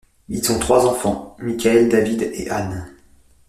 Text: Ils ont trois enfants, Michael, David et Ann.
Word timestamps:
Ils 0.29 0.51
ont 0.51 0.57
trois 0.57 0.87
enfants, 0.87 1.37
Michael, 1.39 1.87
David 1.87 2.23
et 2.33 2.49
Ann. 2.49 2.89